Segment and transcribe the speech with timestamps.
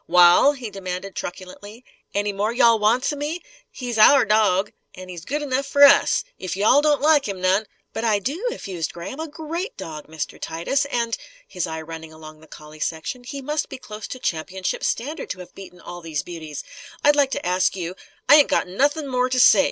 [0.07, 1.85] "Wal?" he demanded truculently.
[2.15, 3.39] "Anything more you all wants o' me?
[3.69, 4.71] He's our dawg.
[4.95, 6.23] An' he's good enough for us.
[6.39, 9.19] If you all don't like him none" "But I do!" effused Graham.
[9.19, 10.41] "A great dog, Mr.
[10.41, 10.85] Titus!
[10.85, 11.15] And"
[11.47, 15.39] his eye running along the collie section "he must be close to championship standard, to
[15.39, 16.63] have beaten all of these beauties.
[17.03, 17.93] I'd like to ask you"
[18.27, 19.59] "I ain't got nothin' more to say!"